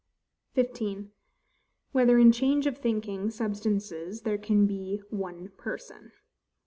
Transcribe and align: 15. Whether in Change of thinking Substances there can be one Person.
15. 0.53 1.11
Whether 1.91 2.17
in 2.17 2.31
Change 2.31 2.65
of 2.65 2.79
thinking 2.79 3.29
Substances 3.29 4.21
there 4.23 4.39
can 4.39 4.65
be 4.65 4.99
one 5.11 5.49
Person. 5.59 6.11